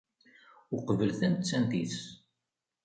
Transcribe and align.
Uqbel 0.75 1.11
tamettant-is. 1.19 1.97